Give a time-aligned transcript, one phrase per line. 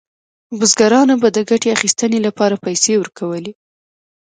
[0.59, 3.53] بزګرانو به د ګټې اخیستنې لپاره پیسې ورکولې.